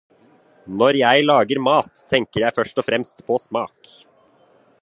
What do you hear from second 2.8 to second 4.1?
og fremst på smak.